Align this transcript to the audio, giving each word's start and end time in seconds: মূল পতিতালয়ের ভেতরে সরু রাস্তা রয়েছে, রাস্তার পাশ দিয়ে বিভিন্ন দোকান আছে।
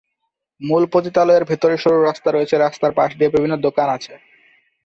মূল 0.61 0.83
পতিতালয়ের 0.93 1.43
ভেতরে 1.43 1.75
সরু 1.77 1.97
রাস্তা 2.01 2.29
রয়েছে, 2.31 2.55
রাস্তার 2.57 2.91
পাশ 2.93 3.09
দিয়ে 3.17 3.33
বিভিন্ন 3.35 3.53
দোকান 3.65 3.87
আছে। 3.97 4.13